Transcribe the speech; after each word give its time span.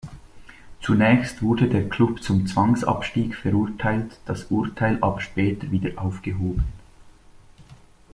Zunächst 0.81 1.43
wurde 1.43 1.67
der 1.69 1.87
Klub 1.87 2.23
zum 2.23 2.47
Zwangsabstieg 2.47 3.35
verurteilt, 3.35 4.17
das 4.25 4.45
Urteil 4.45 4.97
aber 4.99 5.21
später 5.21 5.69
wieder 5.69 5.91
aufgehoben. 6.01 6.63